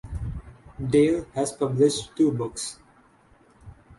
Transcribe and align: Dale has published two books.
Dale 0.83 1.27
has 1.35 1.51
published 1.51 2.15
two 2.17 2.31
books. 2.31 2.79